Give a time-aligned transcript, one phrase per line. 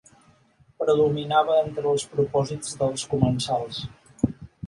[0.83, 3.85] Predominava entre els propòsits dels comensals.